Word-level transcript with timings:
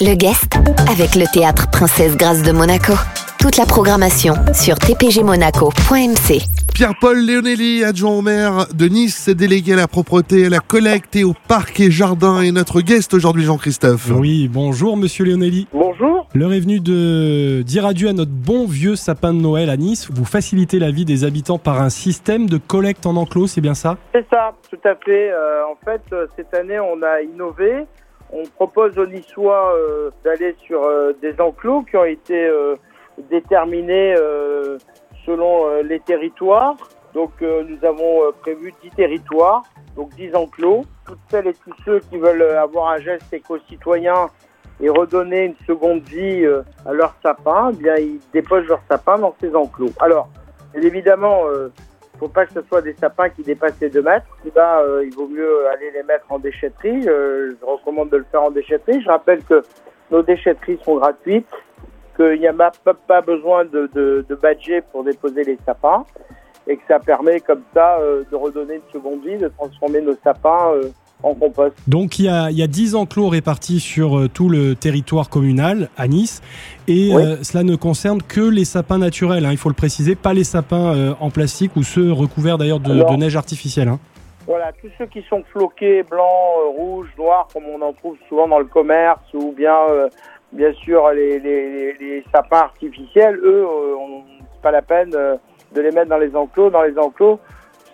Le 0.00 0.14
guest 0.14 0.54
avec 0.90 1.14
le 1.14 1.24
théâtre 1.32 1.70
Princesse 1.70 2.16
Grâce 2.16 2.42
de 2.42 2.52
Monaco. 2.52 2.92
Toute 3.38 3.56
la 3.56 3.66
programmation 3.66 4.34
sur 4.54 4.76
tpgmonaco.mc. 4.76 6.38
Pierre-Paul 6.74 7.26
Leonelli, 7.26 7.84
adjoint 7.84 8.12
au 8.12 8.22
maire 8.22 8.66
de 8.72 8.86
Nice, 8.86 9.28
délégué 9.28 9.74
à 9.74 9.76
la 9.76 9.88
propreté, 9.88 10.46
à 10.46 10.48
la 10.48 10.60
collecte 10.60 11.16
et 11.16 11.24
au 11.24 11.34
parc 11.48 11.80
et 11.80 11.90
jardin, 11.90 12.40
et 12.40 12.50
notre 12.50 12.80
guest 12.80 13.12
aujourd'hui, 13.12 13.44
Jean-Christophe. 13.44 14.10
Oui, 14.10 14.48
bonjour 14.48 14.96
Monsieur 14.96 15.24
Leonelli. 15.24 15.66
Bonjour. 15.72 16.26
L'heure 16.34 16.52
est 16.52 16.60
venue 16.60 16.80
de 16.80 17.62
dire 17.62 17.84
adieu 17.84 18.08
à 18.08 18.12
notre 18.12 18.30
bon 18.30 18.66
vieux 18.66 18.96
sapin 18.96 19.34
de 19.34 19.40
Noël 19.40 19.68
à 19.68 19.76
Nice. 19.76 20.08
Vous 20.10 20.24
facilitez 20.24 20.78
la 20.78 20.90
vie 20.90 21.04
des 21.04 21.24
habitants 21.24 21.58
par 21.58 21.82
un 21.82 21.90
système 21.90 22.48
de 22.48 22.56
collecte 22.56 23.04
en 23.06 23.16
enclos, 23.16 23.48
c'est 23.48 23.60
bien 23.60 23.74
ça? 23.74 23.98
C'est 24.14 24.26
ça, 24.30 24.52
tout 24.70 24.88
à 24.88 24.94
fait. 25.04 25.30
Euh, 25.30 25.64
en 25.70 25.76
fait, 25.84 26.00
euh, 26.12 26.26
cette 26.36 26.54
année, 26.54 26.80
on 26.80 27.02
a 27.02 27.20
innové. 27.22 27.86
On 28.32 28.44
propose 28.44 28.98
aux 28.98 29.06
Niçois 29.06 29.74
euh, 29.76 30.10
d'aller 30.24 30.56
sur 30.64 30.82
euh, 30.82 31.12
des 31.20 31.38
enclos 31.38 31.82
qui 31.82 31.96
ont 31.98 32.04
été 32.04 32.46
euh, 32.46 32.76
déterminés 33.30 34.14
selon 35.26 35.82
les 35.82 36.00
territoires. 36.00 36.76
Donc, 37.12 37.30
nous 37.42 37.84
avons 37.84 38.32
prévu 38.40 38.72
10 38.82 38.90
territoires, 38.90 39.62
donc 39.94 40.14
10 40.14 40.34
enclos. 40.34 40.86
Toutes 41.06 41.18
celles 41.28 41.46
et 41.48 41.52
tous 41.52 41.74
ceux 41.84 42.00
qui 42.00 42.16
veulent 42.16 42.42
avoir 42.56 42.88
un 42.88 42.98
geste 42.98 43.30
éco-citoyen 43.32 44.28
et 44.80 44.88
redonner 44.88 45.44
une 45.44 45.56
seconde 45.66 46.02
vie 46.04 46.46
à 46.86 46.92
leur 46.92 47.14
sapin, 47.22 47.70
eh 47.72 47.76
bien, 47.76 47.96
ils 47.96 48.18
déposent 48.32 48.66
leur 48.66 48.80
sapin 48.88 49.18
dans 49.18 49.34
ces 49.40 49.54
enclos. 49.54 49.92
Alors, 50.00 50.28
évidemment, 50.74 51.42
faut 52.22 52.28
pas 52.28 52.46
que 52.46 52.52
ce 52.52 52.62
soit 52.62 52.82
des 52.82 52.94
sapins 52.94 53.30
qui 53.30 53.42
dépassent 53.42 53.80
les 53.80 53.90
2 53.90 54.00
mètres. 54.00 54.26
Là, 54.54 54.80
euh, 54.82 55.04
il 55.04 55.12
vaut 55.12 55.26
mieux 55.26 55.66
aller 55.66 55.90
les 55.90 56.04
mettre 56.04 56.26
en 56.30 56.38
déchetterie. 56.38 57.08
Euh, 57.08 57.50
je 57.60 57.66
recommande 57.66 58.10
de 58.10 58.18
le 58.18 58.26
faire 58.30 58.44
en 58.44 58.52
déchetterie. 58.52 59.02
Je 59.02 59.08
rappelle 59.08 59.42
que 59.42 59.64
nos 60.12 60.22
déchetteries 60.22 60.78
sont 60.84 60.98
gratuites, 60.98 61.50
qu'il 62.14 62.38
n'y 62.38 62.46
a 62.46 62.52
pas, 62.52 63.20
besoin 63.22 63.64
de, 63.64 63.90
de, 63.92 64.34
badger 64.36 64.82
pour 64.92 65.02
déposer 65.02 65.42
les 65.42 65.58
sapins 65.66 66.04
et 66.68 66.76
que 66.76 66.82
ça 66.86 67.00
permet 67.00 67.40
comme 67.40 67.62
ça 67.74 67.98
euh, 67.98 68.22
de 68.30 68.36
redonner 68.36 68.76
une 68.76 68.92
seconde 68.92 69.24
vie, 69.24 69.38
de 69.38 69.48
transformer 69.48 70.00
nos 70.00 70.14
sapins 70.22 70.74
en 71.22 71.34
compost. 71.34 71.74
Donc 71.86 72.18
il 72.18 72.24
y, 72.24 72.28
a, 72.28 72.50
il 72.50 72.56
y 72.56 72.62
a 72.62 72.66
10 72.66 72.94
enclos 72.94 73.28
répartis 73.28 73.80
sur 73.80 74.18
euh, 74.18 74.28
tout 74.28 74.48
le 74.48 74.74
territoire 74.74 75.28
communal 75.28 75.88
à 75.96 76.08
Nice. 76.08 76.42
Et 76.88 77.10
Oui. 77.14 77.22
euh, 77.24 77.36
cela 77.42 77.62
ne 77.64 77.76
concerne 77.76 78.20
que 78.22 78.40
les 78.40 78.64
sapins 78.64 78.98
naturels, 78.98 79.44
hein, 79.46 79.50
il 79.52 79.56
faut 79.58 79.68
le 79.68 79.74
préciser, 79.74 80.14
pas 80.14 80.34
les 80.34 80.44
sapins 80.44 80.94
euh, 80.94 81.14
en 81.20 81.30
plastique 81.30 81.72
ou 81.76 81.82
ceux 81.82 82.12
recouverts 82.12 82.58
d'ailleurs 82.58 82.80
de, 82.80 83.16
neige 83.16 83.36
artificielle. 83.36 83.88
hein. 83.88 83.98
Voilà, 84.46 84.72
tous 84.80 84.88
ceux 84.98 85.06
qui 85.06 85.22
sont 85.30 85.44
floqués, 85.52 86.02
blancs, 86.02 86.26
euh, 86.26 86.68
rouges, 86.76 87.08
noirs, 87.16 87.46
comme 87.52 87.64
on 87.66 87.80
en 87.80 87.92
trouve 87.92 88.16
souvent 88.28 88.48
dans 88.48 88.58
le 88.58 88.64
commerce, 88.64 89.20
ou 89.34 89.52
bien, 89.56 89.76
bien 90.52 90.72
sûr, 90.82 91.08
les, 91.10 91.38
les, 91.38 91.70
les- 91.70 91.92
les 92.00 92.24
sapins 92.34 92.58
artificiels, 92.62 93.36
eux, 93.44 93.64
c'est 94.52 94.62
pas 94.62 94.72
la 94.72 94.82
peine 94.82 95.10
de 95.10 95.80
les 95.80 95.90
mettre 95.92 96.08
dans 96.10 96.18
les 96.18 96.34
enclos. 96.34 96.70
Dans 96.70 96.82
les 96.82 96.98
enclos, 96.98 97.38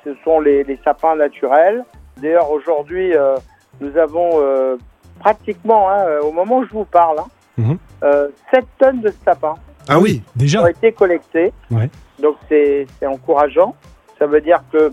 ce 0.05 0.11
sont 0.25 0.41
les, 0.41 0.65
les 0.65 0.79
sapins 0.83 1.15
naturels. 1.17 1.85
D'ailleurs, 2.21 2.51
aujourd'hui, 2.51 3.15
euh, 3.17 3.37
nous 3.81 3.97
avons 3.97 4.31
euh, 4.35 4.77
pratiquement, 5.21 5.89
hein, 5.91 6.05
euh, 6.07 6.21
au 6.23 6.33
moment 6.33 6.59
où 6.59 6.65
je 6.65 6.73
vous 6.73 6.85
parle, 6.85 7.19
hein, 7.21 7.27
Mhm. 7.59 7.79
euh, 8.05 8.29
7 8.53 8.65
tonnes 8.79 9.01
de 9.01 9.13
sapins 9.25 9.55
Ah 9.89 9.99
oui, 9.99 10.23
Déjà 10.37 10.63
ont 10.63 10.67
été 10.67 10.93
collectés. 10.93 11.53
Ouais. 11.71 11.89
Donc 12.21 12.37
c'est 12.49 12.87
encourageant. 13.07 13.75
Ça 14.19 14.27
veut 14.27 14.41
dire 14.41 14.63
que 14.73 14.93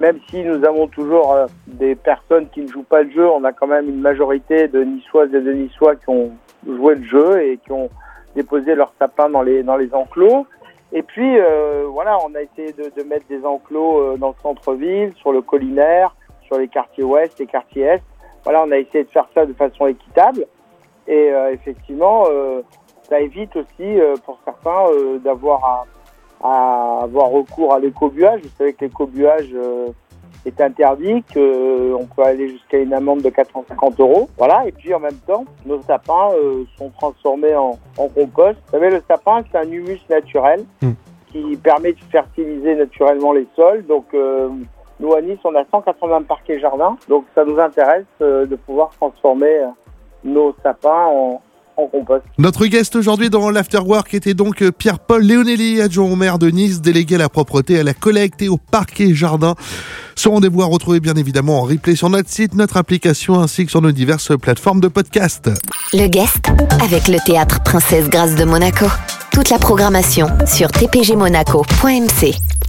même 0.00 0.18
si 0.28 0.42
nous 0.42 0.64
avons 0.64 0.88
toujours 0.88 1.34
des 1.66 1.94
personnes 1.94 2.48
qui 2.48 2.62
ne 2.62 2.68
jouent 2.68 2.82
pas 2.82 3.02
le 3.02 3.10
jeu, 3.12 3.28
on 3.30 3.44
a 3.44 3.52
quand 3.52 3.66
même 3.68 3.88
une 3.88 4.00
majorité 4.00 4.66
de 4.68 4.82
Niçoises 4.82 5.32
et 5.34 5.40
de 5.40 5.52
Niçois 5.52 5.94
qui 5.96 6.08
ont 6.08 6.32
joué 6.66 6.96
le 6.96 7.04
jeu 7.04 7.42
et 7.42 7.58
qui 7.58 7.70
ont 7.72 7.88
déposé 8.34 8.74
leurs 8.74 8.92
sapins 8.98 9.28
dans 9.30 9.42
les 9.42 9.62
dans 9.62 9.76
les 9.76 9.94
enclos. 9.94 10.46
Et 10.92 11.02
puis 11.02 11.38
euh, 11.38 11.84
voilà, 11.90 12.18
on 12.26 12.34
a 12.34 12.42
essayé 12.42 12.72
de, 12.72 12.90
de 13.00 13.08
mettre 13.08 13.26
des 13.28 13.44
enclos 13.44 14.16
dans 14.18 14.28
le 14.28 14.34
centre-ville, 14.42 15.12
sur 15.16 15.32
le 15.32 15.40
collinaire, 15.40 16.14
sur 16.52 16.60
les 16.60 16.68
quartiers 16.68 17.04
ouest 17.04 17.40
et 17.40 17.46
quartiers 17.46 17.82
est. 17.82 18.02
Voilà, 18.44 18.64
on 18.66 18.70
a 18.72 18.78
essayé 18.78 19.04
de 19.04 19.10
faire 19.10 19.26
ça 19.34 19.46
de 19.46 19.52
façon 19.52 19.86
équitable. 19.86 20.46
Et 21.06 21.32
euh, 21.32 21.52
effectivement, 21.52 22.24
euh, 22.30 22.62
ça 23.08 23.20
évite 23.20 23.54
aussi 23.56 23.80
euh, 23.80 24.16
pour 24.24 24.38
certains 24.44 24.84
d'avoir 25.24 25.64
à, 25.64 25.86
à 26.42 27.00
avoir 27.04 27.30
recours 27.30 27.72
à 27.72 27.78
l'écobuage. 27.78 28.40
Vous 28.42 28.50
savez 28.58 28.72
que 28.74 28.84
l'écobuage 28.84 29.54
est 30.44 30.60
interdit, 30.60 31.22
qu'on 31.32 32.06
peut 32.16 32.22
aller 32.22 32.48
jusqu'à 32.48 32.78
une 32.78 32.92
amende 32.92 33.22
de 33.22 33.30
450 33.30 34.00
euros. 34.00 34.28
Voilà, 34.36 34.66
et 34.66 34.72
puis 34.72 34.92
en 34.94 35.00
même 35.00 35.18
temps, 35.26 35.44
nos 35.64 35.80
sapins 35.82 36.30
euh, 36.34 36.64
sont 36.76 36.90
transformés 36.90 37.54
en, 37.54 37.78
en 37.96 38.08
compost. 38.08 38.58
Vous 38.66 38.72
savez, 38.72 38.90
le 38.90 39.02
sapin, 39.08 39.42
c'est 39.50 39.58
un 39.58 39.70
humus 39.70 40.00
naturel 40.10 40.64
Mm. 40.82 40.90
qui 41.30 41.56
permet 41.56 41.92
de 41.92 42.00
fertiliser 42.10 42.74
naturellement 42.74 43.32
les 43.32 43.46
sols. 43.56 43.86
Donc, 43.86 44.06
euh, 44.14 44.48
nous, 45.02 45.14
à 45.14 45.20
Nice, 45.20 45.38
on 45.44 45.54
a 45.54 45.64
180 45.70 46.22
parquets 46.22 46.60
jardins. 46.60 46.96
Donc, 47.08 47.24
ça 47.34 47.44
nous 47.44 47.58
intéresse 47.58 48.04
euh, 48.20 48.46
de 48.46 48.56
pouvoir 48.56 48.90
transformer 48.98 49.58
euh, 49.58 49.66
nos 50.24 50.54
sapins 50.62 51.06
en, 51.06 51.42
en 51.76 51.86
compost. 51.86 52.22
notre 52.38 52.66
guest 52.66 52.94
aujourd'hui 52.96 53.28
dans 53.28 53.50
l'Afterwork 53.50 54.14
était 54.14 54.34
donc 54.34 54.62
Pierre-Paul 54.70 55.26
Leonelli, 55.26 55.80
adjoint 55.80 56.10
au 56.10 56.16
maire 56.16 56.38
de 56.38 56.48
Nice, 56.50 56.80
délégué 56.80 57.16
à 57.16 57.18
la 57.18 57.28
propreté, 57.28 57.78
à 57.80 57.82
la 57.82 57.94
collecte 57.94 58.42
et 58.42 58.48
au 58.48 58.58
parc 58.58 59.00
et 59.00 59.14
jardin. 59.14 59.54
Ce 60.14 60.28
rendez-vous 60.28 60.62
à 60.62 60.66
retrouver 60.66 61.00
bien 61.00 61.14
évidemment 61.14 61.60
en 61.60 61.62
replay 61.62 61.96
sur 61.96 62.10
notre 62.10 62.28
site, 62.28 62.54
notre 62.54 62.76
application 62.76 63.40
ainsi 63.40 63.64
que 63.64 63.70
sur 63.70 63.82
nos 63.82 63.92
diverses 63.92 64.36
plateformes 64.38 64.80
de 64.80 64.88
podcast. 64.88 65.50
Le 65.92 66.06
guest 66.06 66.48
avec 66.82 67.08
le 67.08 67.18
théâtre 67.24 67.62
Princesse 67.64 68.08
Grâce 68.08 68.36
de 68.36 68.44
Monaco. 68.44 68.86
Toute 69.32 69.50
la 69.50 69.58
programmation 69.58 70.26
sur 70.46 70.68
tpgmonaco.mc. 70.70 72.61